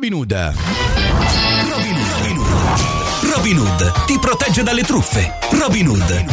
Robin 0.00 0.14
Hood. 0.14 0.32
Robin 0.32 1.94
Hood. 1.94 2.16
Robin 2.16 2.38
Hood. 2.38 3.34
Robin 3.34 3.58
Hood 3.58 4.06
ti 4.06 4.18
protegge 4.18 4.62
dalle 4.62 4.80
truffe. 4.80 5.30
Robin 5.60 5.88
Hood. 5.88 6.24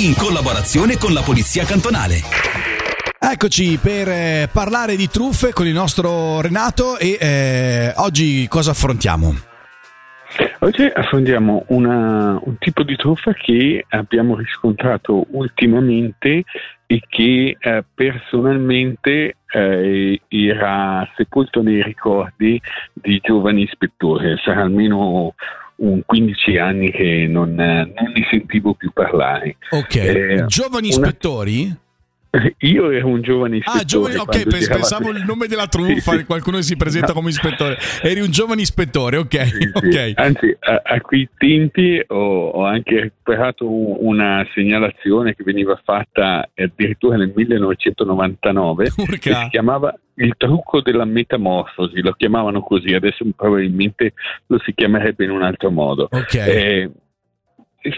In 0.00 0.14
collaborazione 0.18 0.98
con 0.98 1.14
la 1.14 1.22
Polizia 1.22 1.64
Cantonale. 1.64 2.20
Eccoci 3.18 3.78
per 3.80 4.10
eh, 4.10 4.48
parlare 4.52 4.96
di 4.96 5.08
truffe 5.08 5.54
con 5.54 5.66
il 5.66 5.72
nostro 5.72 6.42
Renato 6.42 6.98
e 6.98 7.16
eh, 7.18 7.94
oggi 7.96 8.46
cosa 8.46 8.72
affrontiamo? 8.72 9.34
Oggi 10.58 10.82
affrontiamo 10.82 11.64
una, 11.68 12.38
un 12.42 12.56
tipo 12.58 12.82
di 12.82 12.94
truffa 12.96 13.32
che 13.32 13.86
abbiamo 13.88 14.36
riscontrato 14.36 15.24
ultimamente 15.30 16.44
e 16.86 17.00
che 17.08 17.56
eh, 17.58 17.84
personalmente 17.94 19.36
eh, 19.52 20.20
era 20.28 21.08
sepolto 21.16 21.62
nei 21.62 21.82
ricordi 21.82 22.60
di 22.92 23.20
giovani 23.22 23.62
ispettori. 23.62 24.36
Sarà 24.42 24.62
almeno 24.62 25.34
un 25.76 26.02
15 26.04 26.58
anni 26.58 26.90
che 26.90 27.26
non, 27.28 27.54
non 27.54 28.12
ne 28.14 28.26
sentivo 28.30 28.74
più 28.74 28.90
parlare. 28.92 29.56
Ok, 29.70 29.94
eh, 29.96 30.44
giovani 30.46 30.88
una... 30.92 31.06
ispettori? 31.06 31.76
Io 32.60 32.90
ero 32.90 33.08
un 33.08 33.20
giovane 33.20 33.56
ispettore. 33.56 33.82
Ah, 33.82 33.84
giovane, 33.84 34.16
ok, 34.16 34.66
pensavo 34.68 35.10
il 35.12 35.24
nome 35.26 35.46
della 35.46 35.66
truffa, 35.66 36.16
sì, 36.16 36.24
qualcuno 36.24 36.60
si 36.62 36.76
presenta 36.76 37.08
no. 37.08 37.14
come 37.14 37.28
ispettore. 37.28 37.78
Eri 38.02 38.20
un 38.20 38.30
giovane 38.30 38.62
ispettore, 38.62 39.18
ok. 39.18 39.46
Sì, 39.46 39.70
okay. 39.72 40.12
Anzi, 40.16 40.56
a, 40.60 40.80
a, 40.82 41.00
quei 41.00 41.28
tempi 41.36 42.02
ho, 42.06 42.48
ho, 42.48 42.64
anche 42.64 43.00
recuperato 43.00 43.66
una 44.02 44.46
segnalazione 44.54 45.34
che 45.34 45.44
veniva 45.44 45.78
fatta 45.84 46.48
addirittura 46.54 47.16
nel 47.16 47.32
1999 47.34 48.92
Urca. 48.96 49.16
che 49.18 49.34
si 49.34 49.48
chiamava 49.50 49.94
il 50.14 50.34
trucco 50.36 50.80
della 50.80 51.04
metamorfosi, 51.04 52.00
lo 52.00 52.12
chiamavano 52.12 52.62
così, 52.62 52.94
adesso 52.94 53.26
probabilmente 53.36 54.14
lo 54.46 54.58
si 54.64 54.72
chiamerebbe 54.74 55.24
in 55.24 55.30
un 55.30 55.42
altro 55.42 55.70
modo. 55.70 56.08
Okay. 56.10 56.50
Eh, 56.50 56.90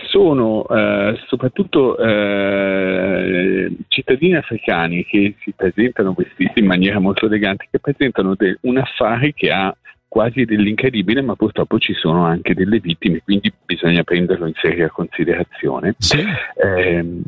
sono 0.09 0.67
eh, 0.67 1.19
soprattutto 1.27 1.97
eh, 1.99 3.77
cittadini 3.89 4.37
africani 4.37 5.05
che 5.05 5.35
si 5.41 5.53
presentano 5.55 6.15
vestiti 6.17 6.61
in 6.61 6.67
maniera 6.67 6.99
molto 6.99 7.27
elegante, 7.27 7.69
che 7.71 7.79
presentano 7.79 8.35
de- 8.35 8.59
un 8.63 8.79
affare 8.79 9.35
che 9.35 9.51
ha 9.51 9.75
quasi 10.09 10.45
dell'incredibile, 10.45 11.23
ma 11.23 11.35
purtroppo 11.35 11.79
ci 11.79 11.93
sono 11.93 12.25
anche 12.25 12.55
delle 12.55 12.79
vittime, 12.79 13.21
quindi 13.25 13.53
bisogna 13.65 14.05
prenderlo 14.05 14.47
in 14.47 14.55
seria 14.55 14.89
considerazione. 14.89 15.97
Sì. 15.99 16.25
Eh, 16.57 17.21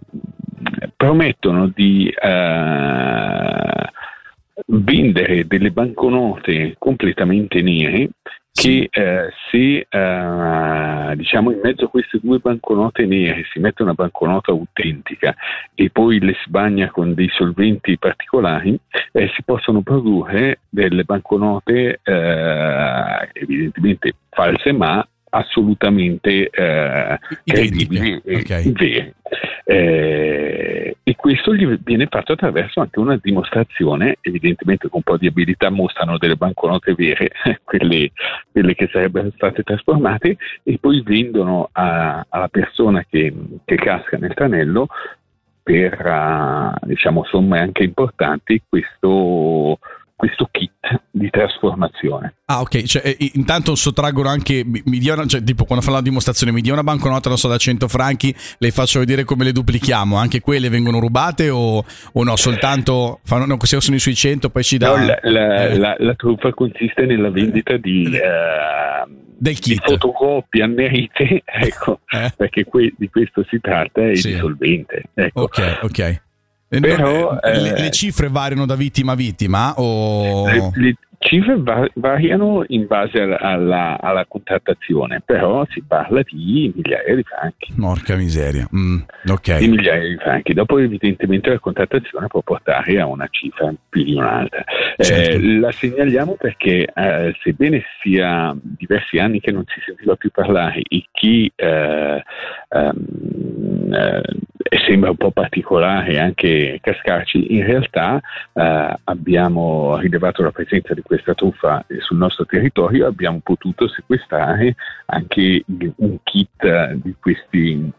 promettono 0.97 1.67
di 1.75 2.09
eh, 2.09 3.91
vendere 4.67 5.47
delle 5.47 5.71
banconote 5.71 6.77
completamente 6.79 7.61
nere 7.61 8.11
che 8.57 8.89
eh, 8.91 9.29
se 9.51 9.87
eh, 9.87 11.17
diciamo 11.17 11.51
in 11.51 11.61
mezzo 11.63 11.85
a 11.85 11.89
queste 11.91 12.19
due 12.23 12.39
banconote 12.39 13.05
nere 13.05 13.45
si 13.53 13.59
mette 13.59 13.83
una 13.83 13.93
banconota 13.93 14.51
autentica 14.51 15.35
e 15.75 15.91
poi 15.91 16.21
le 16.21 16.35
sbagna 16.43 16.91
con 16.91 17.13
dei 17.13 17.29
solventi 17.29 17.99
particolari, 17.99 18.81
eh, 19.13 19.31
si 19.35 19.43
possono 19.45 19.83
produrre 19.83 20.61
delle 20.71 21.05
banconote 21.05 22.01
eh, 22.03 23.29
evidentemente 23.35 24.15
false 24.31 24.73
ma 24.73 25.07
assolutamente 25.29 26.49
eh, 26.49 27.19
credibili 27.45 28.23
e 28.25 28.37
okay. 28.37 28.73
vere. 28.73 29.15
Eh, 31.27 31.33
questo 31.33 31.55
gli 31.55 31.67
viene 31.83 32.07
fatto 32.09 32.33
attraverso 32.33 32.81
anche 32.81 33.01
una 33.01 33.19
dimostrazione, 33.21 34.19
evidentemente 34.21 34.89
con 34.89 35.03
un 35.05 35.13
po' 35.13 35.19
di 35.19 35.27
abilità 35.27 35.71
mostrano 35.71 36.19
delle 36.19 36.37
banconote 36.37 36.95
vere, 36.95 37.31
quelle, 37.65 38.13
quelle 38.53 38.75
che 38.75 38.89
sarebbero 38.93 39.31
state 39.35 39.65
trasformate, 39.65 40.37
e 40.63 40.79
poi 40.79 41.03
vendono 41.03 41.69
a, 41.73 42.25
alla 42.29 42.49
persona 42.49 43.05
che, 43.09 43.35
che 43.65 43.75
casca 43.75 44.17
nel 44.19 44.35
tranello 44.35 44.87
per 45.63 46.01
uh, 46.07 46.87
diciamo, 46.87 47.25
somme 47.25 47.59
anche 47.59 47.83
importanti 47.83 48.63
questo 48.69 49.81
questo 50.17 50.49
kit 50.51 50.73
di 51.11 51.29
trasformazione. 51.29 52.37
Ah, 52.47 52.61
ok, 52.61 52.83
cioè, 52.85 53.03
eh, 53.05 53.31
intanto 53.35 53.75
sottraggono 53.75 54.31
anche, 54.31 54.65
mi, 54.65 54.99
dia 54.99 55.13
una, 55.13 55.27
cioè, 55.27 55.43
tipo 55.43 55.65
quando 55.65 55.85
fanno 55.85 55.97
la 55.97 56.03
dimostrazione, 56.03 56.53
mi 56.53 56.63
dia 56.63 56.73
una 56.73 56.83
banconota, 56.83 57.29
non 57.29 57.37
so, 57.37 57.49
da 57.49 57.59
100 57.59 57.87
franchi, 57.87 58.35
le 58.59 58.71
faccio 58.71 58.99
vedere 58.99 59.25
come 59.25 59.45
le 59.45 59.53
duplichiamo, 59.53 60.17
anche 60.17 60.41
quelle 60.41 60.71
vengono 60.71 60.99
rubate 60.99 61.51
o, 61.51 61.85
o 62.13 62.25
no, 62.25 62.37
soltanto 62.37 63.21
fanno, 63.25 63.45
no, 63.45 63.59
se 63.61 63.81
sono 63.81 63.99
sui 63.99 64.15
100 64.15 64.49
poi 64.49 64.63
ci 64.65 64.79
dà... 64.79 64.97
No, 64.97 65.05
la, 65.05 65.19
la, 65.23 65.67
eh. 65.67 65.77
la, 65.77 65.97
la, 65.99 66.15
truffa 66.15 66.51
consiste 66.53 67.05
nella 67.05 67.31
vendita 67.31 67.77
di... 67.77 68.07
Eh, 68.07 69.25
del 69.39 69.59
kit. 69.59 69.85
Di 69.85 69.93
fotocopie 69.93 70.63
annerite, 70.65 71.43
ecco, 71.45 72.01
eh? 72.09 72.33
perché 72.35 72.65
que- 72.65 72.95
di 72.97 73.11
questo 73.11 73.45
si 73.51 73.61
tratta, 73.61 74.03
e 74.09 74.17
sì. 74.17 74.33
di 74.33 74.39
solvente. 74.39 75.03
Ecco. 75.13 75.43
Ok, 75.43 75.79
ok. 75.83 76.25
Però, 76.69 77.39
le, 77.43 77.61
le, 77.61 77.87
eh, 77.87 77.91
cifre 77.91 78.29
variano 78.29 78.67
da 78.67 78.75
vittima 78.75 79.13
a 79.13 79.15
vittima? 79.15 79.75
O... 79.77 80.47
Le, 80.47 80.71
le, 80.75 80.97
cifre 81.19 81.61
variano 81.95 82.65
in 82.69 82.87
base 82.87 83.21
alla, 83.21 83.99
alla, 84.01 84.25
contrattazione, 84.27 85.23
però 85.25 85.67
si 85.71 85.83
parla 85.87 86.23
di 86.23 86.73
migliaia 86.75 87.15
di 87.15 87.23
franchi. 87.23 87.75
Porca 87.79 88.17
miseria. 88.17 88.69
Mm, 88.75 88.99
okay. 89.29 89.59
Di 89.61 89.69
migliaia 89.69 90.09
di 90.09 90.17
franchi. 90.17 90.53
Dopo, 90.53 90.79
evidentemente, 90.79 91.51
la 91.51 91.59
contrattazione 91.59 92.29
può 92.29 92.43
portare 92.43 93.01
a 93.01 93.07
una 93.07 93.27
cifra 93.31 93.73
più 93.89 94.05
di 94.05 94.15
un'altra. 94.15 94.65
Certo. 94.97 95.37
Eh, 95.37 95.59
la 95.59 95.73
segnaliamo 95.73 96.37
perché, 96.39 96.87
eh, 96.95 97.35
sebbene 97.43 97.83
sia 98.03 98.57
diversi 98.61 99.19
anni 99.19 99.41
che 99.41 99.53
non 99.53 99.65
si 99.67 99.81
sentiva 99.85 100.15
più 100.17 100.31
parlare 100.31 100.81
e 100.89 101.05
chi 101.11 101.51
eh, 101.55 102.23
ehm, 102.69 103.76
eh, 103.93 104.23
sembra 104.87 105.11
un 105.11 105.17
po' 105.17 105.31
particolare 105.31 106.19
anche 106.19 106.79
cascarci, 106.81 107.55
in 107.55 107.65
realtà 107.65 108.21
eh, 108.53 108.95
abbiamo 109.05 109.97
rilevato 109.99 110.43
la 110.43 110.51
presenza 110.51 110.95
di 110.95 111.03
questa 111.03 111.35
truffa 111.35 111.85
sul 111.99 112.17
nostro 112.17 112.45
territorio, 112.47 113.07
abbiamo 113.07 113.41
potuto 113.43 113.89
sequestrare 113.89 114.75
anche 115.07 115.65
un 115.97 116.19
kit 116.23 116.93
di 116.95 117.15
questi 117.21 117.93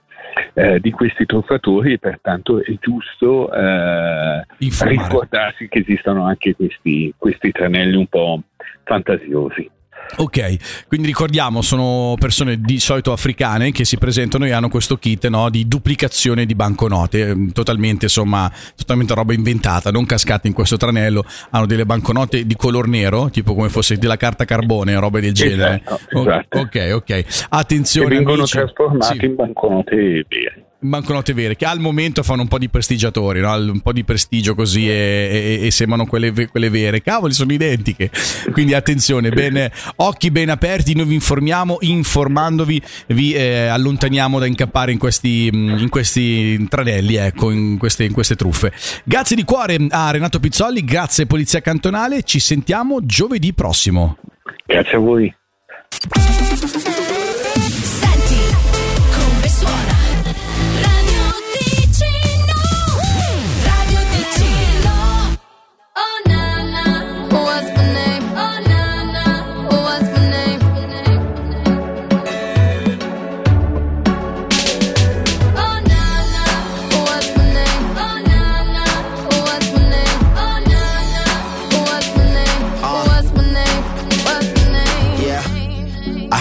eh, 0.54 0.80
di 0.80 0.92
questi 0.92 1.26
truffatori 1.26 1.94
e 1.94 1.98
pertanto 2.00 2.64
è 2.64 2.74
giusto 2.80 3.52
eh, 3.52 4.46
ricordarsi 4.58 5.68
che 5.68 5.80
esistono 5.80 6.26
anche 6.26 6.56
questi, 6.56 7.14
questi 7.18 7.52
tranelli 7.52 7.96
un 7.96 8.08
po' 8.08 8.42
fantasiosi. 8.84 9.70
Ok, 10.16 10.86
quindi 10.88 11.08
ricordiamo, 11.08 11.62
sono 11.62 12.16
persone 12.18 12.60
di 12.60 12.80
solito 12.80 13.12
africane 13.12 13.72
che 13.72 13.86
si 13.86 13.98
presentano 13.98 14.46
e 14.46 14.52
hanno 14.52 14.70
questo 14.70 14.98
kit 14.98 15.28
no, 15.28 15.50
di 15.50 15.68
duplicazione 15.68 16.46
di 16.46 16.56
banconote, 16.56 17.28
ehm, 17.28 17.52
totalmente 17.52 18.06
insomma, 18.06 18.52
totalmente 18.76 19.14
roba 19.14 19.34
inventata, 19.34 19.92
non 19.92 20.06
cascate 20.06 20.48
in 20.48 20.54
questo 20.54 20.78
tranello, 20.78 21.24
hanno 21.52 21.66
delle 21.66 21.86
banconote 21.86 22.46
di 22.46 22.56
color 22.56 22.88
nero, 22.88 23.30
tipo 23.30 23.54
come 23.54 23.70
fosse 23.70 23.98
della 23.98 24.18
carta 24.18 24.46
carbone, 24.46 24.98
roba 25.00 25.20
del 25.20 25.34
genere. 25.34 25.82
Esatto, 25.86 26.22
esatto. 26.22 26.60
Ok, 26.60 26.90
ok. 26.94 27.48
Attenzione. 27.50 28.08
Che 28.08 28.16
vengono 28.16 28.38
amici. 28.38 28.58
trasformati 28.58 29.18
sì. 29.20 29.26
in 29.26 29.36
banconote 29.36 30.26
vere 30.28 30.67
banconote 30.80 31.34
vere 31.34 31.56
che 31.56 31.66
al 31.66 31.80
momento 31.80 32.22
fanno 32.24 32.44
un 32.44 32.48
po' 32.48 32.60
di 32.60 32.70
prestigiatori, 32.70 33.40
no? 33.40 33.54
un 33.56 33.80
po' 33.82 33.92
di 33.92 34.04
prestigio 34.04 34.54
così 34.56 34.88
e, 34.88 35.60
e, 35.62 35.66
e 35.66 35.72
sembrano 35.72 36.06
quelle, 36.06 36.32
quelle, 36.48 36.70
vere. 36.70 37.02
Cavoli, 37.02 37.34
sono 37.34 37.52
identiche. 37.52 38.12
Quindi 38.52 38.74
attenzione, 38.74 39.30
bene, 39.30 39.72
occhi 39.98 40.32
ben 40.32 40.50
aperti. 40.50 40.96
Noi 40.96 41.06
vi 41.06 41.16
informiamo, 41.16 41.78
informandovi, 41.82 42.82
vi 43.08 43.34
eh, 43.34 43.68
allontaniamo 43.68 44.40
da 44.40 44.46
incappare 44.46 44.92
in 44.92 44.98
questi, 44.98 45.50
mm, 45.54 45.78
in 45.80 45.90
questi 45.90 46.68
tranelli, 46.68 47.16
ecco, 47.16 47.52
in 47.52 47.78
queste, 47.78 48.04
in 48.04 48.14
queste 48.14 48.36
truffe. 48.36 48.72
Grazie 49.04 49.36
di 49.36 49.44
cuore 49.44 49.78
a 49.90 50.12
Renato 50.12 50.40
Pizzolli, 50.40 50.84
grazie 50.84 51.26
Polizia 51.26 51.62
Cantonale. 51.62 52.24
Ci 52.24 52.40
sentiamo 52.40 53.00
giovedì 53.04 53.54
prossimo. 53.54 54.18
Grazie 54.66 54.98
a 54.98 55.00
voi. 55.00 55.34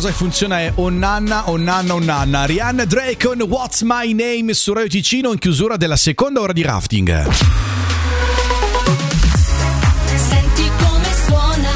Cosa 0.00 0.12
funziona 0.12 0.60
è 0.60 0.70
o 0.76 0.90
nanna 0.90 1.50
o 1.50 1.56
nanna 1.56 1.94
o 1.94 1.98
nanna. 1.98 2.44
Rihanna 2.44 2.84
Drake 2.84 3.26
con 3.26 3.40
What's 3.40 3.82
My 3.82 4.12
Name 4.12 4.54
su 4.54 4.72
Radio 4.72 4.88
Ticino 4.88 5.32
in 5.32 5.38
chiusura 5.38 5.76
della 5.76 5.96
seconda 5.96 6.40
ora 6.40 6.52
di 6.52 6.62
rafting. 6.62 7.28
Senti 10.14 10.70
come 10.78 11.14
suona. 11.26 11.70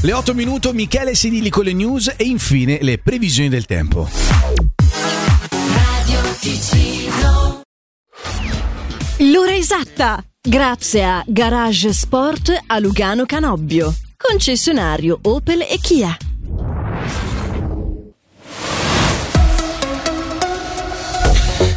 Le 0.00 0.12
8 0.12 0.34
minuti, 0.34 0.72
Michele 0.72 1.16
Sedili 1.16 1.50
con 1.50 1.64
le 1.64 1.72
news 1.72 2.14
e 2.16 2.22
infine 2.22 2.78
le 2.80 2.98
previsioni 2.98 3.48
del 3.48 3.64
tempo. 3.64 4.08
Radio 5.50 6.20
Ticino. 6.38 7.62
L'ora 9.16 9.54
esatta, 9.56 10.22
grazie 10.40 11.04
a 11.04 11.24
Garage 11.26 11.92
Sport 11.92 12.62
a 12.68 12.78
Lugano 12.78 13.26
Canobbio 13.26 13.92
concessionario 14.18 15.20
Opel 15.22 15.60
e 15.60 15.78
Kia. 15.80 16.16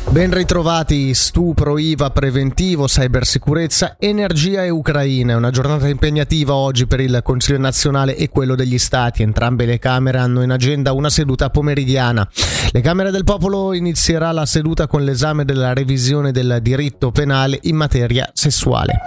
Ben 0.09 0.33
ritrovati, 0.33 1.13
stupro, 1.13 1.77
IVA, 1.77 2.09
preventivo, 2.09 2.87
cybersicurezza, 2.87 3.95
energia 3.99 4.65
e 4.65 4.69
Ucraina. 4.69 5.33
È 5.33 5.35
una 5.35 5.51
giornata 5.51 5.87
impegnativa 5.87 6.55
oggi 6.55 6.87
per 6.87 6.99
il 6.99 7.21
Consiglio 7.23 7.59
nazionale 7.59 8.17
e 8.17 8.27
quello 8.27 8.55
degli 8.55 8.79
Stati. 8.79 9.21
Entrambe 9.21 9.65
le 9.65 9.77
Camere 9.77 10.17
hanno 10.17 10.41
in 10.41 10.49
agenda 10.49 10.93
una 10.93 11.09
seduta 11.09 11.51
pomeridiana. 11.51 12.27
Le 12.71 12.81
Camere 12.81 13.11
del 13.11 13.23
Popolo 13.23 13.71
inizierà 13.71 14.31
la 14.31 14.47
seduta 14.47 14.87
con 14.87 15.03
l'esame 15.03 15.45
della 15.45 15.73
revisione 15.73 16.31
del 16.31 16.57
diritto 16.61 17.11
penale 17.11 17.59
in 17.61 17.75
materia 17.75 18.29
sessuale. 18.33 18.99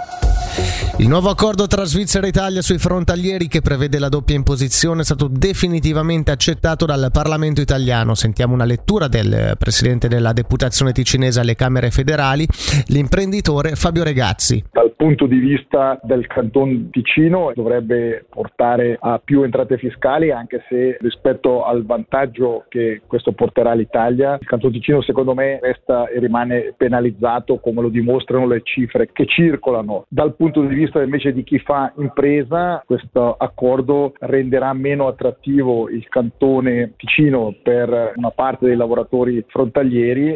Il 0.97 1.09
nuovo 1.09 1.27
accordo 1.29 1.67
tra 1.67 1.83
Svizzera 1.83 2.25
e 2.25 2.29
Italia 2.29 2.61
sui 2.61 2.77
frontalieri 2.77 3.49
che 3.49 3.59
prevede 3.59 3.99
la 3.99 4.07
doppia 4.07 4.37
imposizione 4.37 5.01
è 5.01 5.03
stato 5.03 5.27
definitivamente 5.27 6.31
accettato 6.31 6.85
dal 6.85 7.09
Parlamento 7.11 7.59
italiano. 7.59 8.15
Sentiamo 8.15 8.53
una 8.53 8.63
lettura 8.63 9.09
del 9.09 9.55
presidente 9.59 10.07
della 10.07 10.31
deputazione 10.31 10.93
ticinese 10.93 11.41
alle 11.41 11.55
Camere 11.55 11.91
federali, 11.91 12.47
l'imprenditore 12.87 13.75
Fabio 13.75 14.05
Regazzi. 14.05 14.63
Dal 14.71 14.93
punto 14.95 15.25
di 15.25 15.37
vista 15.37 15.99
del 16.01 16.27
Canton 16.27 16.89
Ticino 16.89 17.51
dovrebbe 17.53 18.25
portare 18.29 18.97
a 18.97 19.19
più 19.21 19.43
entrate 19.43 19.77
fiscali 19.77 20.31
anche 20.31 20.63
se 20.69 20.97
rispetto 21.01 21.65
al 21.65 21.85
vantaggio 21.85 22.63
che 22.69 23.01
questo 23.05 23.33
porterà 23.33 23.71
all'Italia, 23.71 24.37
il 24.39 24.47
Canton 24.47 24.71
Ticino 24.71 25.01
secondo 25.01 25.33
me 25.33 25.59
resta 25.61 26.07
e 26.07 26.19
rimane 26.19 26.73
penalizzato 26.77 27.57
come 27.57 27.81
lo 27.81 27.89
dimostrano 27.89 28.47
le 28.47 28.61
cifre 28.63 29.09
che 29.11 29.25
circolano. 29.25 30.05
Dal 30.07 30.33
punto 30.35 30.61
di 30.61 30.67
vista 30.67 30.83
vista 30.85 31.01
invece 31.01 31.33
di 31.33 31.43
chi 31.43 31.59
fa 31.59 31.91
impresa, 31.97 32.83
questo 32.85 33.35
accordo 33.37 34.13
renderà 34.19 34.73
meno 34.73 35.07
attrattivo 35.07 35.89
il 35.89 36.07
cantone 36.07 36.93
Ticino 36.95 37.53
per 37.61 38.13
una 38.15 38.31
parte 38.31 38.67
dei 38.67 38.75
lavoratori 38.75 39.43
frontalieri. 39.47 40.35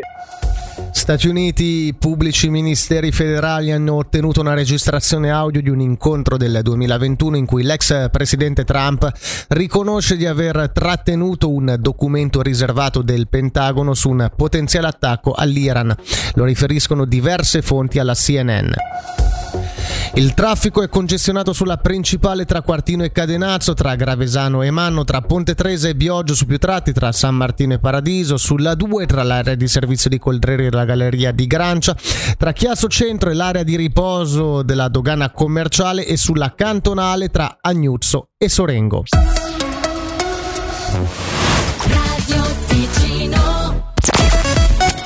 Stati 0.92 1.28
Uniti, 1.28 1.94
pubblici 1.98 2.50
ministeri 2.50 3.12
federali 3.12 3.72
hanno 3.72 3.96
ottenuto 3.96 4.42
una 4.42 4.54
registrazione 4.54 5.30
audio 5.30 5.62
di 5.62 5.70
un 5.70 5.82
incontro 5.82 6.38
del 6.38 6.60
2021 6.64 7.36
in 7.36 7.46
cui 7.46 7.64
l'ex 7.64 8.10
presidente 8.10 8.64
Trump 8.64 9.10
riconosce 9.50 10.16
di 10.16 10.26
aver 10.26 10.72
trattenuto 10.72 11.52
un 11.52 11.76
documento 11.80 12.42
riservato 12.42 13.02
del 13.02 13.28
Pentagono 13.28 13.94
su 13.94 14.10
un 14.10 14.30
potenziale 14.36 14.88
attacco 14.88 15.34
all'Iran. 15.34 15.94
Lo 16.36 16.46
riferiscono 16.46 17.06
diverse 17.06 17.62
fonti 17.62 18.00
alla 18.00 18.14
CNN. 18.14 18.70
Il 20.16 20.34
traffico 20.34 20.82
è 20.82 20.90
congestionato 20.90 21.54
sulla 21.54 21.78
principale 21.78 22.46
tra 22.46 22.62
Quartino 22.62 23.04
e 23.04 23.12
Cadenazzo, 23.12 23.74
tra 23.74 23.96
Gravesano 23.96 24.64
e 24.64 24.72
Manno, 24.72 25.04
tra 25.04 25.22
Ponte 25.22 25.56
Trese 25.56 25.90
e 25.90 25.96
Bioggio 25.96 26.34
su 26.34 26.46
più 26.46 26.58
tratti, 26.58 26.92
tra 26.92 27.12
San 27.12 27.36
Martino 27.36 27.74
e 27.74 27.80
Paradiso, 27.80 28.36
sulla 28.36 28.76
2 28.76 29.06
tra 29.06 29.24
l'area 29.24 29.56
di 29.56 29.68
servizio 29.68 30.10
di 30.10 30.18
Coldreri 30.18 30.66
e 30.66 30.72
la 30.72 30.86
galleria 30.86 31.32
di 31.32 31.48
Grancia, 31.48 31.96
tra 32.38 32.52
Chiasso 32.52 32.88
Centro 32.88 33.30
e 33.30 33.34
l'area 33.34 33.64
di 33.64 33.76
riposo 33.76 34.64
della 34.64 34.90
dogana 34.90 35.32
commerciale 35.32 36.06
e 36.06 36.18
sulla 36.18 36.54
cantonale 36.56 37.30
tra 37.30 37.60
Agnuzzo 37.62 38.30
e 38.38 38.50
Sorengo. 38.50 39.04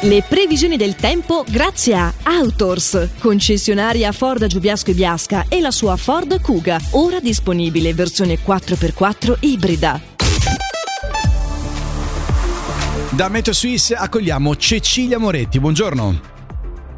Le 0.03 0.21
previsioni 0.27 0.75
del 0.75 0.95
tempo 0.95 1.45
grazie 1.47 1.95
a 1.95 2.13
Autors, 2.23 3.09
concessionaria 3.19 4.11
Ford 4.11 4.41
a 4.41 4.47
Giubiasco 4.47 4.91
e 4.91 4.93
Biasca 4.93 5.45
e 5.47 5.61
la 5.61 5.71
sua 5.71 5.95
Ford 5.95 6.41
Kuga, 6.41 6.77
ora 6.91 7.21
disponibile 7.21 7.93
versione 7.93 8.37
4x4 8.45 9.37
ibrida. 9.39 10.01
Da 13.11 13.29
Meteo 13.29 13.53
Suisse 13.53 13.93
accogliamo 13.93 14.55
Cecilia 14.57 15.19
Moretti, 15.19 15.59
buongiorno. 15.59 16.19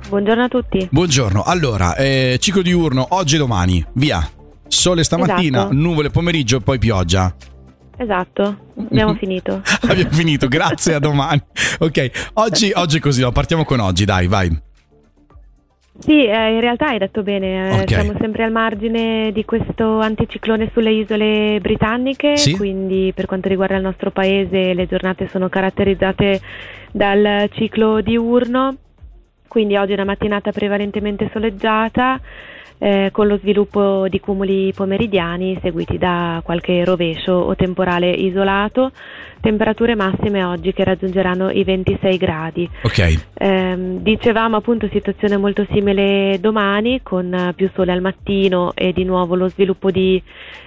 Buongiorno 0.10 0.44
a 0.44 0.48
tutti. 0.48 0.88
Buongiorno, 0.90 1.44
allora, 1.44 1.96
eh, 1.96 2.38
ciclo 2.40 2.62
diurno, 2.64 3.06
oggi 3.10 3.36
e 3.36 3.38
domani, 3.38 3.86
via. 3.94 4.28
Sole 4.68 5.04
stamattina, 5.04 5.60
Esatto. 5.60 5.74
nuvole 5.74 6.10
pomeriggio 6.10 6.58
e 6.58 6.62
poi 6.62 6.80
pioggia. 6.80 7.36
Esatto, 7.98 8.58
abbiamo 8.78 9.14
finito. 9.16 9.62
Abbiamo 9.88 10.12
finito, 10.12 10.48
grazie, 10.48 10.96
a 10.96 11.00
domani. 11.00 11.42
Ok, 11.80 12.30
oggi, 12.34 12.72
oggi 12.76 12.98
è 12.98 13.00
così, 13.00 13.22
no, 13.22 13.32
partiamo 13.32 13.64
con 13.64 13.80
oggi, 13.80 14.04
dai, 14.04 14.28
vai. 14.28 14.64
Sì, 15.98 16.26
eh, 16.26 16.54
in 16.54 16.60
realtà 16.60 16.88
hai 16.88 16.98
detto 16.98 17.24
bene, 17.24 17.70
eh, 17.70 17.82
Ok. 17.84 17.88
siamo 17.88 18.14
sempre 18.20 18.44
al 18.44 18.52
margine 18.52 19.32
di 19.32 19.46
questo 19.46 20.00
anticiclone 20.02 20.70
sulle 20.74 20.92
isole 20.92 21.60
britanniche, 21.62 22.36
Sì. 22.36 22.52
quindi 22.58 23.14
per 23.16 23.28
quanto 23.28 23.48
riguarda 23.48 23.78
il 23.78 23.84
nostro 23.84 24.12
paese 24.12 24.74
le 24.74 24.88
giornate 24.88 25.30
sono 25.30 25.48
caratterizzate 25.48 26.42
dal 26.92 27.50
ciclo 27.54 28.02
diurno, 28.02 28.76
quindi 29.48 29.78
oggi 29.78 29.92
è 29.92 29.96
una 29.96 30.04
mattinata 30.04 30.52
prevalentemente 30.52 31.30
soleggiata. 31.32 32.20
Eh, 32.86 33.10
con 33.12 33.26
lo 33.26 33.40
sviluppo 33.40 34.08
di 34.08 34.20
cumuli 34.20 34.72
pomeridiani 34.72 35.58
seguiti 35.60 35.98
da 35.98 36.40
qualche 36.44 36.86
rovescio 36.86 37.32
o 37.34 37.56
temporale 37.56 38.12
isolato, 38.12 38.92
temperature 39.42 39.96
massime 39.96 40.44
oggi 40.44 40.72
che 40.72 40.84
raggiungeranno 40.84 41.50
i 41.50 41.64
26 41.64 42.18
gradi. 42.18 42.70
Ok, 42.84 43.34
Ehm, 43.38 44.00
dicevamo 44.02 44.56
appunto 44.56 44.88
situazione 44.92 45.36
molto 45.38 45.66
simile 45.72 46.38
domani 46.40 47.02
con 47.04 47.34
eh, 47.34 47.54
più 47.54 47.70
sole 47.74 47.92
al 47.92 48.02
mattino 48.02 48.72
e 48.74 48.94
di 48.94 49.04
nuovo 49.04 49.36
lo 49.36 49.50
sviluppo 49.50 49.92
di 49.92 50.22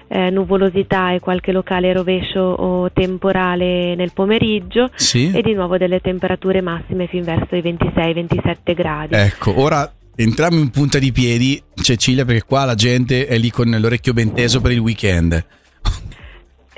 eh, 0.08 0.30
nuvolosità 0.30 1.12
e 1.12 1.20
qualche 1.20 1.52
locale 1.52 1.92
rovescio 1.92 2.40
o 2.40 2.90
temporale 2.92 3.94
nel 3.94 4.12
pomeriggio 4.12 4.90
sì. 4.94 5.30
e 5.32 5.40
di 5.40 5.54
nuovo 5.54 5.78
delle 5.78 6.00
temperature 6.00 6.60
massime 6.60 7.06
fin 7.06 7.22
verso 7.22 7.56
i 7.56 7.60
26-27 7.60 8.74
gradi. 8.74 9.14
Ecco, 9.14 9.60
ora 9.60 9.90
entriamo 10.20 10.58
in 10.58 10.70
punta 10.70 10.98
di 10.98 11.12
piedi, 11.12 11.62
Cecilia, 11.74 12.24
perché 12.24 12.42
qua 12.44 12.64
la 12.64 12.74
gente 12.74 13.26
è 13.26 13.38
lì 13.38 13.50
con 13.50 13.68
l'orecchio 13.70 14.12
ben 14.12 14.32
teso 14.32 14.60
per 14.60 14.72
il 14.72 14.80
weekend. 14.80 15.44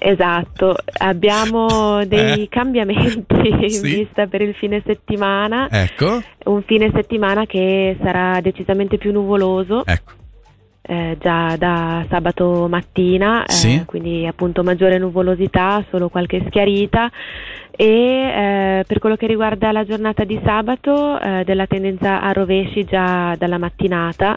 Esatto, 0.02 0.76
abbiamo 0.98 2.04
dei 2.08 2.44
Eh. 2.44 2.48
cambiamenti 2.48 3.48
in 3.48 3.70
Sì. 3.70 3.80
vista 3.80 4.26
per 4.26 4.40
il 4.40 4.54
fine 4.54 4.82
settimana, 4.86 5.68
Ecco, 5.70 6.22
un 6.46 6.62
fine 6.62 6.90
settimana 6.94 7.44
che 7.46 7.96
sarà 8.02 8.40
decisamente 8.40 8.96
più 8.98 9.12
nuvoloso. 9.12 9.84
ecco. 9.84 10.12
Eh, 10.90 11.16
già 11.20 11.54
da 11.56 12.04
sabato 12.10 12.66
mattina, 12.68 13.44
eh, 13.44 13.52
Sì. 13.52 13.82
quindi 13.86 14.26
appunto 14.26 14.64
maggiore 14.64 14.98
nuvolosità, 14.98 15.84
solo 15.88 16.08
qualche 16.08 16.42
schiarita 16.48 17.08
e 17.70 17.86
eh, 17.86 18.84
per 18.88 18.98
quello 18.98 19.14
che 19.14 19.28
riguarda 19.28 19.70
la 19.70 19.84
giornata 19.84 20.24
di 20.24 20.40
sabato 20.44 21.18
eh, 21.20 21.44
della 21.44 21.66
tendenza 21.66 22.20
a 22.20 22.32
rovesci 22.32 22.84
già 22.84 23.36
dalla 23.38 23.58
mattinata. 23.58 24.36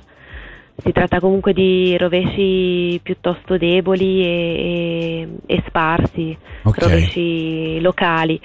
Si 0.75 0.91
tratta 0.91 1.19
comunque 1.19 1.53
di 1.53 1.95
rovesci 1.97 2.99
piuttosto 3.03 3.57
deboli 3.57 4.21
e, 4.23 4.27
e- 4.27 5.27
e 5.55 5.63
sparsi, 5.67 6.35
Ok. 6.63 6.79
rovesci 6.79 7.79
locali. 7.81 8.39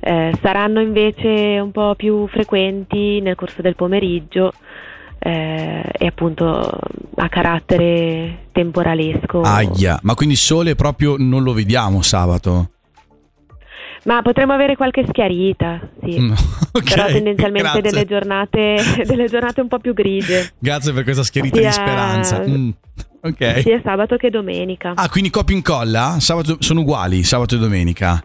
Eh, 0.00 0.32
saranno 0.42 0.80
invece 0.80 1.58
un 1.60 1.70
po' 1.72 1.94
più 1.94 2.26
frequenti 2.28 3.20
nel 3.20 3.34
corso 3.36 3.60
del 3.62 3.74
pomeriggio 3.74 4.52
eh, 5.24 5.82
e 5.90 6.06
appunto 6.06 6.78
a 7.16 7.28
carattere 7.30 8.48
temporalesco. 8.52 9.40
Aia, 9.40 9.98
ma 10.02 10.14
quindi 10.14 10.36
sole 10.36 10.74
proprio 10.74 11.16
non 11.18 11.42
lo 11.42 11.54
vediamo 11.54 12.02
sabato. 12.02 12.68
Ma 14.04 14.20
potremmo 14.20 14.52
avere 14.52 14.76
qualche 14.76 15.06
schiarita, 15.08 15.80
sì. 16.02 16.20
Mm, 16.20 16.32
ok, 16.72 16.94
Però 16.94 17.06
tendenzialmente 17.06 17.80
delle 17.80 18.04
giornate, 18.04 18.76
delle 19.06 19.28
giornate 19.28 19.62
un 19.62 19.68
po' 19.68 19.78
più 19.78 19.94
grigie, 19.94 20.52
Grazie 20.58 20.92
per 20.92 21.04
questa 21.04 21.22
schiarita 21.22 21.56
di 21.56 21.62
Sia- 21.62 21.72
speranza. 21.72 22.44
Mm, 22.46 22.70
Ok. 23.22 23.60
sia 23.62 23.80
sabato 23.82 24.16
che 24.16 24.28
domenica. 24.28 24.92
Ah, 24.94 25.08
quindi 25.08 25.30
copia 25.30 25.54
e 25.54 25.56
incolla? 25.56 26.16
Sabato 26.20 26.58
sono 26.60 26.80
uguali, 26.80 27.22
sabato 27.22 27.54
e 27.54 27.58
domenica. 27.58 28.22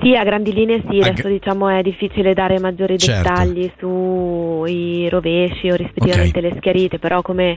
Sì, 0.00 0.14
a 0.14 0.24
grandi 0.24 0.52
linee 0.52 0.82
sì, 0.88 0.98
adesso 0.98 1.22
gra- 1.22 1.30
diciamo 1.30 1.68
è 1.68 1.82
difficile 1.82 2.34
dare 2.34 2.58
maggiori 2.58 2.98
Certo. 2.98 3.22
dettagli 3.28 3.70
sui 3.78 5.08
rovesci 5.08 5.70
o 5.70 5.74
rispettivamente 5.74 6.38
Ok. 6.38 6.44
le 6.44 6.54
schiarite, 6.58 6.98
però 6.98 7.22
come, 7.22 7.56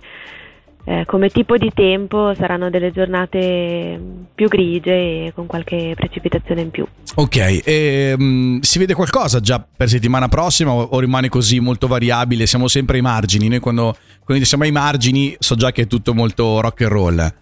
eh, 0.86 1.03
come 1.05 1.29
tipo 1.29 1.58
di 1.58 1.69
tempo 1.74 2.34
saranno 2.36 2.69
delle 2.69 2.91
giornate 2.91 4.00
più 4.34 4.48
grigie 4.48 5.25
e 5.27 5.31
con 5.36 5.46
qualche 5.48 5.93
precipitazione 5.96 6.62
in 6.62 6.69
più. 6.72 6.86
Ok, 7.15 7.62
e, 7.65 8.15
mm, 8.17 8.60
si 8.62 8.79
vede 8.79 8.93
qualcosa 8.93 9.39
già 9.41 9.63
per 9.75 9.89
settimana 9.89 10.29
prossima 10.29 10.72
o, 10.72 10.81
o 10.81 11.00
rimane 11.00 11.27
così 11.29 11.60
molto 11.60 11.88
variabile? 11.88 12.46
Siamo 12.46 12.67
sempre 12.67 12.96
ai 12.98 13.01
margini. 13.01 13.50
Noi 13.50 13.60
quando, 13.60 13.96
quando 14.24 14.46
siamo 14.46 14.63
ai 14.63 14.72
margini 14.72 15.36
so 15.39 15.55
già 15.55 15.72
che 15.72 15.81
è 15.84 15.88
tutto 15.88 16.13
molto 16.13 16.62
rock 16.62 16.81
and 16.81 16.91
roll. 16.91 17.34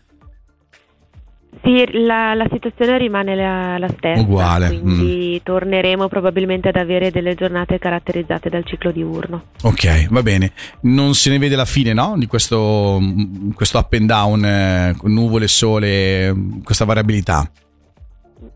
Sì, 1.64 2.04
la, 2.04 2.34
la 2.34 2.48
situazione 2.52 2.98
rimane 2.98 3.36
la, 3.36 3.78
la 3.78 3.88
stessa, 3.90 4.22
Uguale, 4.22 4.70
mm. 4.70 4.82
quindi 4.82 5.42
torneremo 5.44 6.08
probabilmente 6.08 6.70
ad 6.70 6.76
avere 6.76 7.12
delle 7.12 7.36
giornate 7.36 7.80
caratterizzate 7.80 8.50
dal 8.50 8.66
ciclo 8.66 8.92
diurno. 8.92 9.44
Ok, 9.64 10.08
va 10.10 10.22
bene. 10.22 10.52
Non 10.82 11.14
se 11.14 11.30
ne 11.30 11.38
vede 11.38 11.56
la 11.56 11.66
fine, 11.66 11.94
no? 11.94 12.16
Di 12.18 12.28
questo, 12.28 12.98
mm, 13.00 13.52
questo 13.52 13.78
up 13.78 13.94
and 13.94 14.08
down, 14.08 14.46
eh, 14.46 14.96
con 14.98 15.12
nuvole, 15.12 15.48
sole, 15.48 16.34
mm, 16.34 16.62
questa 16.64 16.86
variabilità. 16.86 17.50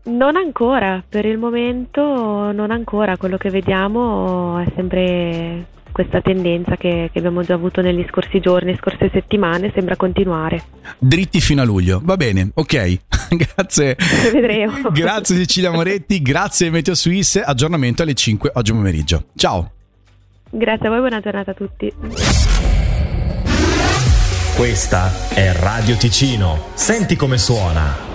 Non 0.04 0.36
ancora, 0.36 1.02
per 1.08 1.26
il 1.26 1.38
momento 1.38 2.52
non 2.52 2.70
ancora, 2.70 3.16
quello 3.16 3.36
che 3.36 3.50
vediamo 3.50 4.58
è 4.58 4.66
sempre 4.74 5.66
questa 5.92 6.20
tendenza 6.20 6.76
che, 6.76 7.10
che, 7.12 7.18
abbiamo 7.18 7.42
già 7.42 7.54
avuto 7.54 7.80
negli 7.80 8.04
scorsi 8.08 8.40
giorni, 8.40 8.76
scorse 8.78 9.10
settimane, 9.12 9.70
sembra 9.74 9.96
continuare. 9.96 10.64
Dritti 10.98 11.40
fino 11.40 11.62
a 11.62 11.64
luglio, 11.64 12.00
va 12.02 12.16
bene, 12.16 12.50
ok. 12.54 12.98
grazie. 13.54 13.96
Vedremo. 14.32 14.90
Grazie 14.92 15.36
Cecilia 15.36 15.70
Moretti, 15.70 16.20
grazie 16.20 16.70
Meteo 16.70 16.94
Suisse, 16.94 17.40
aggiornamento 17.40 18.02
alle 18.02 18.14
5 18.14 18.50
oggi 18.54 18.72
pomeriggio. 18.72 19.24
Ciao. 19.34 19.70
Grazie 20.50 20.86
a 20.86 20.90
voi, 20.90 20.98
buona 20.98 21.20
giornata 21.20 21.52
a 21.52 21.54
tutti. 21.54 21.92
Questa 24.56 25.28
è 25.34 25.52
Radio 25.54 25.96
Ticino, 25.96 26.66
senti 26.74 27.16
come 27.16 27.38
suona. 27.38 28.11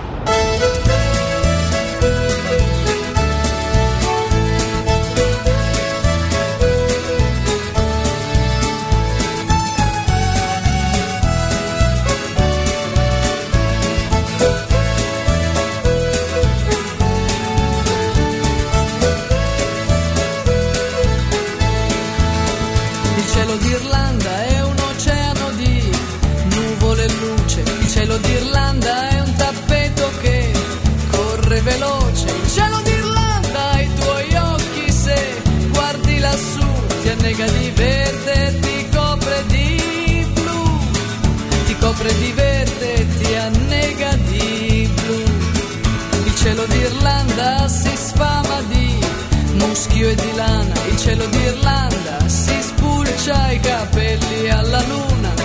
Dio 49.98 50.10
e 50.10 50.14
di 50.14 50.32
lana, 50.36 50.74
il 50.86 50.96
cielo 50.96 51.26
d'Irlanda, 51.26 52.28
si 52.28 52.54
spulcia 52.62 53.50
i 53.50 53.58
capelli 53.58 54.48
alla 54.48 54.80
luna. 54.86 55.37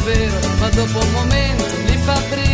davvero, 0.00 0.40
ma 0.58 0.68
dopo 0.70 0.98
un 0.98 1.12
momento 1.12 1.64
mi 1.84 1.96
fa 1.98 2.20
brillare. 2.28 2.49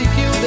seek 0.00 0.18
you 0.18 0.39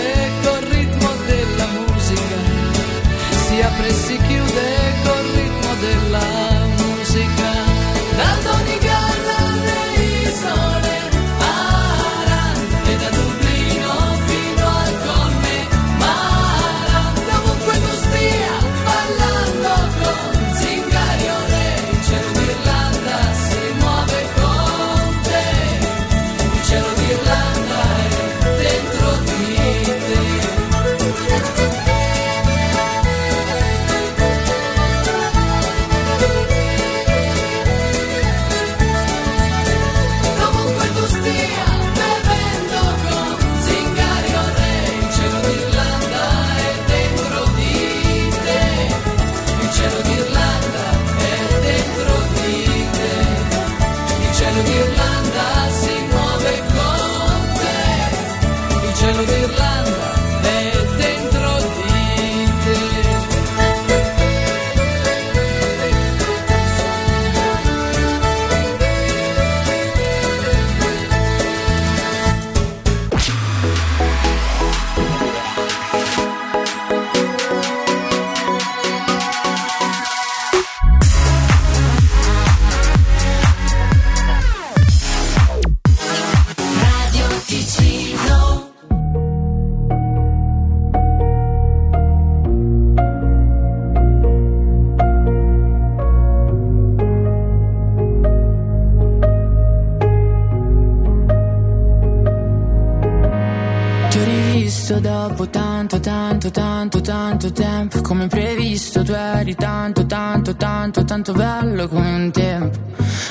eri 109.44 109.56
tanto, 109.56 110.06
tanto, 110.06 110.56
tanto, 110.56 111.04
tanto 111.04 111.34
bello 111.34 111.90
come 111.90 112.14
un 112.16 112.32
tempo. 112.32 112.80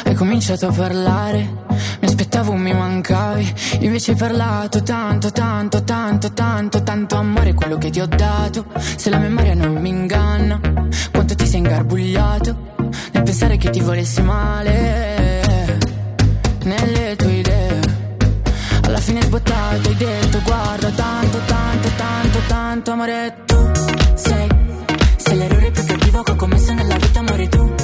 Hai 0.05 0.15
cominciato 0.15 0.67
a 0.67 0.73
parlare 0.73 1.39
Mi 2.01 2.07
aspettavo 2.07 2.53
mi 2.53 2.73
mancavi. 2.73 3.55
Invece 3.81 4.13
hai 4.13 4.17
parlato 4.19 4.83
tanto, 4.83 5.33
tanto, 5.33 5.83
tanto, 5.83 6.33
tanto 6.33 6.83
Tanto 6.83 7.17
amore 7.17 7.55
quello 7.55 7.79
che 7.79 7.91
ti 7.91 8.01
ho 8.01 8.07
dato. 8.07 8.67
Se 8.77 9.09
la 9.09 9.19
memoria 9.19 9.55
non 9.55 9.75
mi 9.77 9.89
inganna 9.89 10.61
Quanto 11.11 11.35
ti 11.35 11.47
sei 11.47 11.61
ingarbugliato 11.61 12.57
Nel 13.13 13.23
pensare 13.23 13.57
che 13.57 13.71
ti 13.71 13.81
volessi 13.81 14.21
male. 14.23 15.81
Nelle 16.65 17.17
tue 17.17 17.33
idee 17.33 17.81
alla 18.85 18.99
fine 19.01 19.23
sbottato 19.23 19.89
hai 19.89 19.97
detto 19.97 20.41
guarda 20.43 20.91
tanto, 20.91 21.39
tanto, 21.47 21.89
tanto, 21.97 22.39
tanto 22.47 22.91
amore 22.91 23.37
tu 23.47 23.71
sei 24.15 24.49
Sei 25.17 25.37
l'errore 25.37 25.71
più 25.71 25.92
cattivo 26.13 26.23
che 26.23 26.31
ho 26.33 26.37
commesso 26.37 26.75
nella 26.75 26.97
vita 26.97 27.19
amore 27.21 27.49
tu 27.49 27.75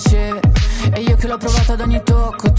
riceve 0.00 0.40
E 0.92 1.00
io 1.02 1.16
che 1.16 1.26
l'ho 1.26 1.36
provato 1.36 1.72
ad 1.72 1.80
ogni 1.80 2.02
tocco 2.02 2.49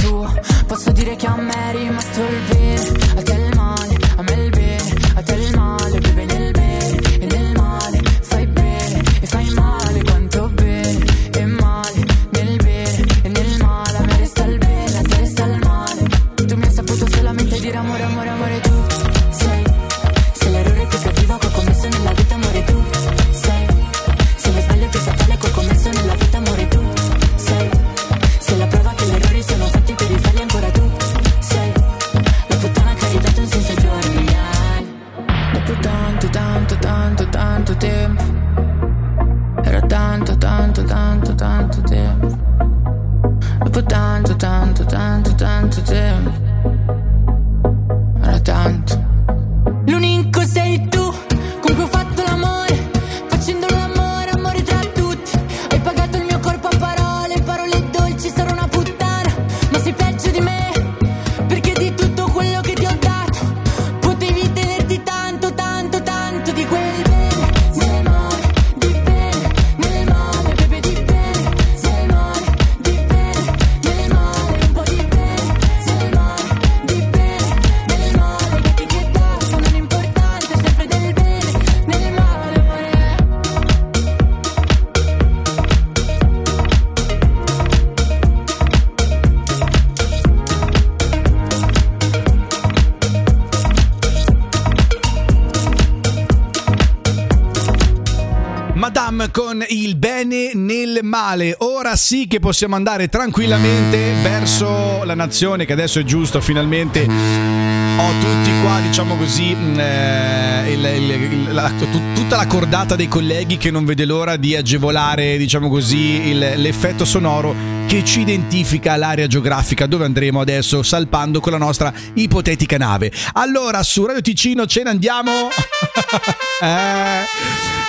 Con 99.30 99.64
il 99.68 99.98
bene 99.98 100.52
nel 100.56 101.00
male. 101.04 101.56
Ora 101.60 101.96
sì 101.96 102.28
che 102.28 102.40
possiamo 102.40 102.76
andare 102.76 103.08
tranquillamente 103.08 104.14
verso 104.22 105.04
la 105.04 105.14
nazione, 105.14 105.66
che 105.66 105.74
adesso 105.74 106.00
è 106.00 106.04
giusto, 106.04 106.42
finalmente 106.42 107.81
ho 108.02 108.12
tutti 108.20 108.52
qua, 108.62 108.80
diciamo 108.82 109.16
così, 109.16 109.54
mh, 109.54 109.80
eh, 109.80 110.72
il- 110.72 110.86
il- 110.86 111.54
la- 111.54 111.70
tut- 111.78 112.14
tutta 112.14 112.36
la 112.36 112.48
cordata 112.48 112.96
dei 112.96 113.08
colleghi 113.08 113.58
che 113.58 113.70
non 113.72 113.86
vede 113.86 114.06
l'ora 114.06 114.38
di 114.38 114.56
agevolare, 114.56 115.38
diciamo 115.38 115.70
così, 115.70 116.30
il- 116.30 116.54
l'effetto 116.56 117.06
sonoro 117.06 117.54
che 117.88 118.04
ci 118.06 118.22
identifica 118.22 118.96
l'area 118.96 119.28
geografica 119.28 119.86
dove 119.86 120.06
andremo 120.06 120.40
adesso 120.40 120.82
salpando 120.82 121.40
con 121.40 121.52
la 121.52 121.58
nostra 121.58 121.92
ipotetica 122.14 122.78
nave. 122.78 123.12
Allora, 123.34 123.84
su 123.84 124.06
Radio 124.06 124.22
Ticino 124.22 124.66
ce 124.66 124.84
ne 124.84 124.90
andiamo. 124.90 125.32
eh, 126.62 127.26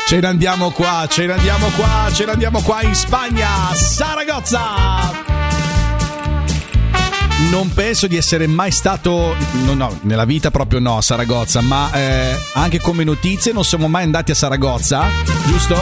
ce 0.08 0.20
ne 0.20 0.26
andiamo 0.26 0.70
qua, 0.70 1.06
ce 1.08 1.26
ne 1.26 1.32
andiamo 1.34 1.68
qua, 1.76 2.08
ce 2.12 2.24
ne 2.24 2.32
andiamo 2.32 2.60
qua 2.62 2.82
in 2.82 2.94
Spagna, 2.94 3.48
Saragozza. 3.74 5.41
Non 7.52 7.70
penso 7.74 8.06
di 8.06 8.16
essere 8.16 8.46
mai 8.46 8.70
stato, 8.70 9.36
no, 9.66 9.74
no, 9.74 9.98
nella 10.04 10.24
vita 10.24 10.50
proprio 10.50 10.80
no, 10.80 10.96
a 10.96 11.02
Saragozza, 11.02 11.60
ma 11.60 11.92
eh, 11.92 12.34
anche 12.54 12.80
come 12.80 13.04
notizie 13.04 13.52
non 13.52 13.62
siamo 13.62 13.88
mai 13.88 14.04
andati 14.04 14.30
a 14.30 14.34
Saragozza, 14.34 15.04
giusto? 15.44 15.76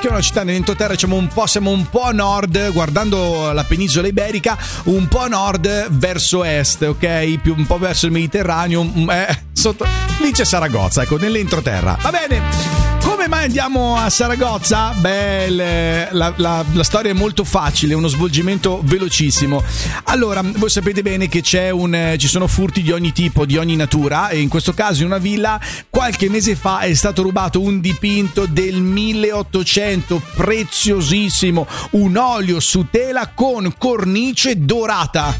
Che 0.00 0.08
è 0.08 0.10
una 0.10 0.22
città 0.22 0.42
nell'entroterra, 0.42 0.94
diciamo 0.94 1.16
un 1.16 1.28
po', 1.28 1.46
siamo 1.46 1.70
un 1.70 1.86
po' 1.90 2.04
a 2.04 2.12
nord, 2.12 2.72
guardando 2.72 3.52
la 3.52 3.62
penisola 3.64 4.06
iberica, 4.06 4.56
un 4.84 5.06
po' 5.06 5.20
a 5.20 5.28
nord 5.28 5.90
verso 5.90 6.44
est, 6.44 6.80
ok? 6.80 7.40
Più 7.42 7.54
un 7.58 7.66
po' 7.66 7.76
verso 7.76 8.06
il 8.06 8.12
Mediterraneo, 8.12 8.82
mm, 8.82 9.10
eh, 9.10 9.44
sotto, 9.62 9.86
lì 10.18 10.32
c'è 10.32 10.44
Saragozza, 10.44 11.02
ecco, 11.02 11.16
nell'entroterra. 11.18 11.96
Va 12.02 12.10
bene. 12.10 12.90
Come 13.00 13.28
mai 13.28 13.44
andiamo 13.44 13.96
a 13.96 14.10
Saragozza? 14.10 14.90
Beh, 14.96 15.44
il- 15.46 16.08
la, 16.10 16.32
la- 16.36 16.64
la 16.72 16.82
storia 16.84 17.12
è 17.12 17.14
molto 17.14 17.44
facile, 17.44 17.94
uno 17.94 18.08
svolgimento 18.08 18.80
velocissimo. 18.82 19.62
Allora, 20.04 20.40
voi 20.42 20.68
sapete 20.68 21.02
bene 21.02 21.28
che 21.28 21.42
un, 21.70 21.94
eh, 21.94 22.16
ci 22.18 22.26
sono 22.26 22.48
furti 22.48 22.82
di 22.82 22.90
ogni 22.90 23.12
tipo, 23.12 23.46
di 23.46 23.56
ogni 23.56 23.76
natura, 23.76 24.28
e 24.30 24.40
in 24.40 24.48
questo 24.48 24.72
caso 24.72 25.02
in 25.02 25.06
una 25.06 25.18
villa 25.18 25.60
qualche 25.88 26.28
mese 26.28 26.56
fa 26.56 26.80
è 26.80 26.92
stato 26.94 27.22
rubato 27.22 27.60
un 27.60 27.80
dipinto 27.80 28.46
del 28.46 28.80
1800, 28.82 30.20
preziosissimo, 30.34 31.66
un 31.90 32.16
olio 32.16 32.58
su 32.58 32.86
tela 32.90 33.30
con 33.32 33.72
cornice 33.78 34.56
dorata. 34.64 35.38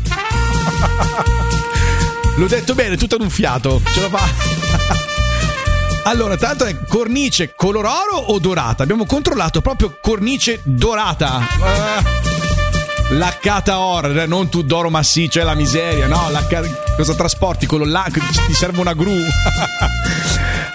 L'ho 2.37 2.47
detto 2.47 2.75
bene, 2.75 2.97
tutto 2.97 3.17
ad 3.17 3.21
un 3.21 3.31
fiato. 3.31 3.81
Ce 3.93 4.01
la 4.01 4.09
fa? 4.09 5.01
Allora, 6.05 6.37
tanto 6.37 6.65
è 6.65 6.77
cornice 6.89 7.55
color 7.55 7.85
oro 7.85 8.17
o 8.17 8.39
dorata? 8.41 8.83
Abbiamo 8.83 9.07
controllato 9.07 9.61
proprio 9.61 9.99
cornice 10.01 10.61
dorata. 10.65 11.41
Eh, 11.41 12.32
laccata 13.13 13.79
oro, 13.81 14.09
eh, 14.21 14.27
non 14.27 14.49
tu 14.49 14.63
d'oro 14.63 14.91
massiccio, 14.91 15.41
è 15.41 15.43
la 15.43 15.55
miseria, 15.55 16.07
no? 16.07 16.31
Lacca- 16.31 16.63
cosa 16.97 17.15
trasporti? 17.15 17.67
Quello 17.67 17.85
là, 17.85 18.07
ti 18.11 18.55
serve 18.55 18.81
una 18.81 18.95
gru. 18.95 19.15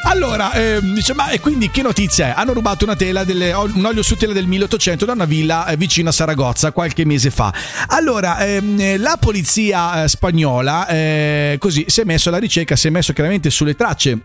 Allora, 0.03 0.53
ehm, 0.53 0.93
dice, 0.93 1.13
ma 1.13 1.29
e 1.31 1.41
quindi 1.41 1.69
che 1.69 1.81
notizia 1.81 2.27
è? 2.27 2.33
Hanno 2.33 2.53
rubato 2.53 2.85
una 2.85 2.95
tela 2.95 3.25
delle- 3.25 3.51
un 3.51 3.83
olio 3.83 4.01
su 4.01 4.15
tela 4.15 4.31
del 4.31 4.47
1800 4.47 5.03
da 5.03 5.11
una 5.11 5.25
villa 5.25 5.65
eh, 5.67 5.75
vicino 5.75 6.07
a 6.09 6.11
Saragozza 6.13 6.71
qualche 6.71 7.03
mese 7.05 7.29
fa. 7.29 7.53
Allora, 7.87 8.39
ehm, 8.39 8.79
eh, 8.79 8.97
la 8.97 9.17
polizia 9.19 10.03
eh, 10.03 10.07
spagnola 10.07 10.87
eh, 10.87 11.57
così 11.59 11.83
si 11.87 11.99
è 12.01 12.03
messo 12.05 12.29
alla 12.29 12.37
ricerca, 12.37 12.77
si 12.77 12.87
è 12.87 12.89
messo 12.89 13.11
chiaramente 13.11 13.49
sulle 13.49 13.75
tracce 13.75 14.17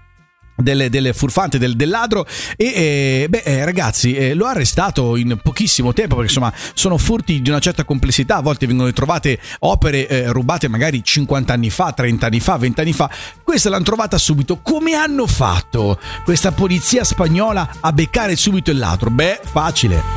delle, 0.62 0.88
delle 0.88 1.12
furfante 1.12 1.58
del, 1.58 1.76
del 1.76 1.88
ladro. 1.88 2.26
E 2.56 2.64
eh, 2.64 3.26
beh 3.28 3.42
eh, 3.44 3.64
ragazzi 3.64 4.14
eh, 4.14 4.34
l'ho 4.34 4.46
arrestato 4.46 5.16
in 5.16 5.38
pochissimo 5.42 5.92
tempo 5.92 6.16
perché 6.16 6.30
insomma 6.30 6.52
sono 6.74 6.98
furti 6.98 7.42
di 7.42 7.50
una 7.50 7.58
certa 7.58 7.84
complessità. 7.84 8.36
A 8.36 8.42
volte 8.42 8.66
vengono 8.66 8.88
ritrovate 8.88 9.38
opere 9.60 10.08
eh, 10.08 10.32
rubate 10.32 10.68
magari 10.68 11.04
50 11.04 11.52
anni 11.52 11.70
fa 11.70 11.92
30 11.92 12.26
anni 12.26 12.40
fa 12.40 12.56
20 12.56 12.80
anni 12.80 12.92
fa. 12.92 13.10
Questa 13.42 13.68
l'hanno 13.68 13.84
trovata 13.84 14.18
subito. 14.18 14.60
Come 14.62 14.94
hanno 14.94 15.26
fatto 15.26 15.98
questa 16.24 16.52
polizia 16.52 17.04
spagnola 17.04 17.76
a 17.80 17.92
beccare 17.92 18.36
subito 18.36 18.70
il 18.70 18.78
ladro? 18.78 19.10
Beh 19.10 19.40
facile. 19.42 20.02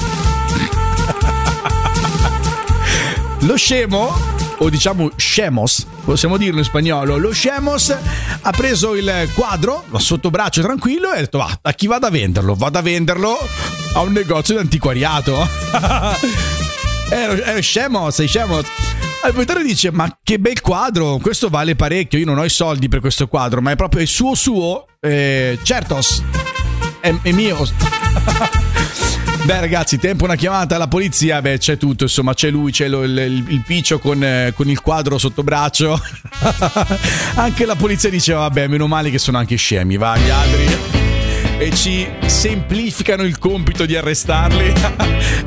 Lo 3.41 3.57
scemo 3.57 4.34
o 4.57 4.69
diciamo 4.69 5.11
scemos, 5.15 5.85
possiamo 6.03 6.37
dirlo 6.37 6.59
in 6.59 6.65
spagnolo, 6.65 7.17
lo 7.17 7.31
scemos 7.31 7.95
ha 8.41 8.51
preso 8.51 8.95
il 8.95 9.29
quadro 9.33 9.83
sotto 9.97 10.29
braccio 10.29 10.61
tranquillo 10.61 11.11
e 11.13 11.17
ha 11.17 11.19
detto 11.21 11.37
va, 11.39 11.59
a 11.61 11.73
chi 11.73 11.87
vado 11.87 12.05
a 12.05 12.09
venderlo? 12.09 12.55
Vado 12.55 12.77
a 12.77 12.81
venderlo 12.81 13.37
a 13.93 14.01
un 14.01 14.11
negozio 14.11 14.55
di 14.55 14.61
antiquariato. 14.61 15.47
È 17.07 17.27
lo, 17.27 17.33
è 17.33 17.53
lo 17.53 17.61
scemo, 17.61 18.09
sei 18.09 18.27
scemo. 18.27 18.57
Il 18.57 18.65
proprietario 19.21 19.63
dice: 19.63 19.91
Ma 19.91 20.17
che 20.23 20.39
bel 20.39 20.59
quadro, 20.61 21.17
questo 21.21 21.49
vale 21.49 21.75
parecchio. 21.75 22.17
Io 22.17 22.25
non 22.25 22.39
ho 22.39 22.43
i 22.43 22.49
soldi 22.49 22.89
per 22.89 22.99
questo 22.99 23.27
quadro, 23.27 23.61
ma 23.61 23.71
è 23.71 23.75
proprio 23.75 24.01
il 24.01 24.07
suo 24.07 24.33
suo. 24.33 24.87
Eh, 24.99 25.59
certos, 25.61 26.23
è, 26.99 27.13
è 27.21 27.31
mio. 27.31 27.57
Beh, 29.45 29.59
ragazzi, 29.59 29.99
tempo 29.99 30.23
una 30.23 30.33
chiamata 30.35 30.75
alla 30.75 30.87
polizia. 30.87 31.39
Beh, 31.39 31.59
c'è 31.59 31.77
tutto. 31.77 32.03
Insomma, 32.05 32.33
c'è 32.33 32.49
lui, 32.49 32.71
c'è 32.71 32.87
lo- 32.87 33.03
il, 33.03 33.15
il- 33.15 33.45
il 33.49 33.61
piccio 33.65 33.99
con, 33.99 34.23
eh, 34.23 34.53
con 34.55 34.67
il 34.69 34.81
quadro 34.81 35.19
sotto 35.19 35.43
braccio. 35.43 36.01
anche 37.35 37.65
la 37.65 37.75
polizia 37.75 38.09
diceva: 38.09 38.39
Vabbè, 38.39 38.65
meno 38.67 38.87
male 38.87 39.11
che 39.11 39.19
sono 39.19 39.37
anche 39.37 39.55
scemi, 39.55 39.97
va, 39.97 40.17
gli 40.17 40.29
altri. 40.29 40.77
E 41.59 41.71
ci 41.75 42.07
semplificano 42.25 43.21
il 43.23 43.37
compito 43.37 43.85
di 43.85 43.95
arrestarli. 43.95 44.73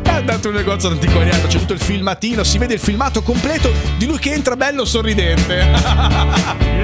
È 0.03 0.09
andato 0.09 0.49
in 0.49 0.55
un 0.55 0.61
negozio 0.61 0.89
d'antiquariato, 0.91 1.49
c'è 1.49 1.59
tutto 1.59 1.73
il 1.75 1.81
filmatino, 1.81 2.45
si 2.45 2.57
vede 2.59 2.75
il 2.75 2.81
filmato 2.81 3.21
completo 3.23 3.73
di 3.97 4.07
lui 4.07 4.19
che 4.19 4.33
entra 4.33 4.55
bello 4.57 4.85
sorridente. 4.85 5.67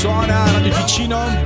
suona 0.00 0.50
Radio 0.50 0.72
Ticino. 0.72 1.42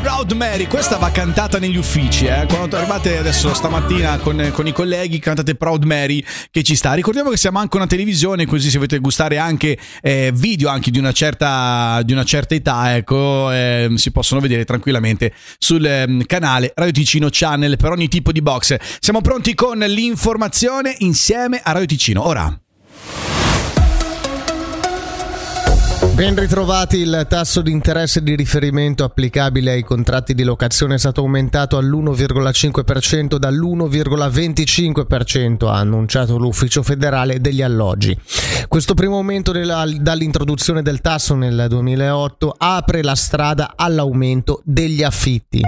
Proud 0.00 0.32
Mary, 0.32 0.66
questa 0.66 0.96
va 0.96 1.10
cantata 1.10 1.58
negli 1.58 1.76
uffici, 1.76 2.24
eh. 2.24 2.46
Quando 2.48 2.78
arrivate 2.78 3.18
adesso 3.18 3.52
stamattina 3.52 4.16
con, 4.16 4.50
con 4.54 4.66
i 4.66 4.72
colleghi, 4.72 5.18
cantate 5.18 5.56
Proud 5.56 5.84
Mary 5.84 6.24
che 6.50 6.62
ci 6.62 6.74
sta. 6.74 6.94
Ricordiamo 6.94 7.28
che 7.28 7.36
siamo 7.36 7.58
anche 7.58 7.76
una 7.76 7.86
televisione, 7.86 8.46
così 8.46 8.70
se 8.70 8.78
volete 8.78 8.98
gustare 9.00 9.36
anche 9.36 9.76
eh, 10.00 10.30
video 10.34 10.70
anche 10.70 10.90
di 10.90 10.98
una 10.98 11.12
certa, 11.12 12.00
di 12.02 12.12
una 12.12 12.24
certa 12.24 12.54
età, 12.54 12.96
ecco, 12.96 13.52
eh, 13.52 13.90
si 13.96 14.10
possono 14.10 14.40
vedere 14.40 14.64
tranquillamente 14.64 15.34
sul 15.58 15.84
ehm, 15.84 16.24
canale 16.24 16.72
Radio 16.76 16.94
Ticino 16.94 17.28
Channel 17.30 17.76
per 17.76 17.90
ogni 17.90 18.08
tipo 18.08 18.32
di 18.32 18.40
box. 18.40 18.74
Siamo 19.00 19.20
pronti 19.20 19.52
con 19.54 19.76
l'informazione 19.80 20.94
insieme 21.00 21.60
a 21.62 21.72
Radio 21.72 21.88
Ticino. 21.88 22.26
Ora. 22.26 22.58
Ben 26.18 26.34
ritrovati, 26.34 26.96
il 26.96 27.26
tasso 27.28 27.62
di 27.62 27.70
interesse 27.70 28.24
di 28.24 28.34
riferimento 28.34 29.04
applicabile 29.04 29.70
ai 29.70 29.84
contratti 29.84 30.34
di 30.34 30.42
locazione 30.42 30.96
è 30.96 30.98
stato 30.98 31.20
aumentato 31.20 31.76
all'1,5% 31.76 33.36
dall'1,25%, 33.36 35.68
ha 35.68 35.76
annunciato 35.76 36.36
l'Ufficio 36.36 36.82
federale 36.82 37.40
degli 37.40 37.62
alloggi. 37.62 38.18
Questo 38.66 38.94
primo 38.94 39.18
aumento 39.18 39.52
della- 39.52 39.88
dall'introduzione 39.88 40.82
del 40.82 41.00
tasso 41.00 41.36
nel 41.36 41.66
2008 41.68 42.52
apre 42.58 43.04
la 43.04 43.14
strada 43.14 43.74
all'aumento 43.76 44.60
degli 44.64 45.04
affitti. 45.04 45.60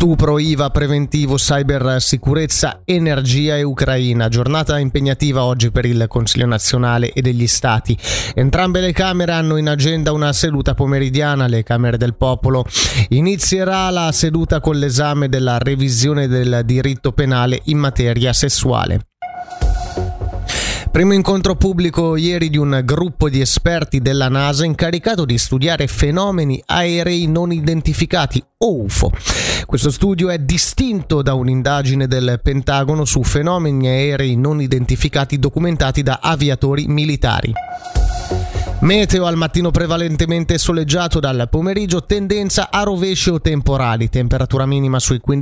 Stupro, 0.00 0.38
IVA, 0.38 0.70
preventivo, 0.70 1.34
cyber 1.34 1.96
sicurezza, 2.00 2.80
energia 2.86 3.58
e 3.58 3.62
Ucraina. 3.62 4.28
Giornata 4.28 4.78
impegnativa 4.78 5.44
oggi 5.44 5.70
per 5.70 5.84
il 5.84 6.06
Consiglio 6.08 6.46
nazionale 6.46 7.12
e 7.12 7.20
degli 7.20 7.46
Stati. 7.46 7.94
Entrambe 8.34 8.80
le 8.80 8.92
Camere 8.92 9.32
hanno 9.32 9.58
in 9.58 9.68
agenda 9.68 10.12
una 10.12 10.32
seduta 10.32 10.72
pomeridiana, 10.72 11.46
le 11.48 11.62
Camere 11.64 11.98
del 11.98 12.14
Popolo. 12.14 12.64
Inizierà 13.10 13.90
la 13.90 14.10
seduta 14.10 14.60
con 14.60 14.78
l'esame 14.78 15.28
della 15.28 15.58
revisione 15.58 16.28
del 16.28 16.62
diritto 16.64 17.12
penale 17.12 17.60
in 17.64 17.76
materia 17.76 18.32
sessuale. 18.32 19.09
Primo 20.90 21.14
incontro 21.14 21.54
pubblico 21.54 22.16
ieri 22.16 22.50
di 22.50 22.56
un 22.56 22.82
gruppo 22.84 23.28
di 23.28 23.40
esperti 23.40 24.00
della 24.00 24.28
NASA 24.28 24.64
incaricato 24.64 25.24
di 25.24 25.38
studiare 25.38 25.86
fenomeni 25.86 26.60
aerei 26.66 27.28
non 27.28 27.52
identificati 27.52 28.42
o 28.58 28.82
UFO. 28.82 29.12
Questo 29.66 29.92
studio 29.92 30.30
è 30.30 30.38
distinto 30.38 31.22
da 31.22 31.34
un'indagine 31.34 32.08
del 32.08 32.40
Pentagono 32.42 33.04
su 33.04 33.22
fenomeni 33.22 33.86
aerei 33.86 34.34
non 34.36 34.60
identificati 34.60 35.38
documentati 35.38 36.02
da 36.02 36.18
aviatori 36.20 36.86
militari. 36.88 37.52
Meteo 38.80 39.26
al 39.26 39.36
mattino 39.36 39.70
prevalentemente 39.70 40.56
soleggiato 40.56 41.20
dal 41.20 41.48
pomeriggio, 41.50 42.04
tendenza 42.04 42.68
a 42.70 42.82
rovesci 42.82 43.28
o 43.28 43.38
temporali, 43.38 44.08
temperatura 44.08 44.64
minima 44.64 44.98
sui 44.98 45.20
15 45.20 45.38